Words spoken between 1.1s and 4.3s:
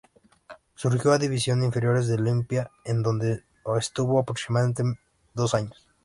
de las divisiones inferiores de Olimpia, en donde estuvo